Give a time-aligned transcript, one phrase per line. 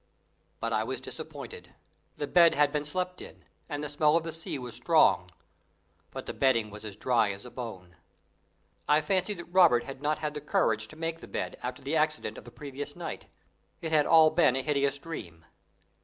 [0.59, 1.75] But I was disappointed.
[2.17, 5.29] The bed had been slept in, and the smell of the sea was strong;
[6.09, 7.97] but the bedding was as dry as a bone.
[8.89, 11.95] I fancied that Robert had not had the courage to make the bed after the
[11.95, 13.27] accident of the previous night
[13.79, 15.45] it had all been a hideous dream.